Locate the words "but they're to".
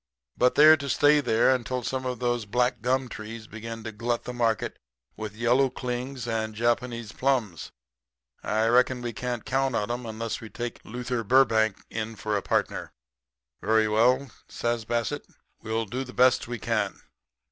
0.35-0.89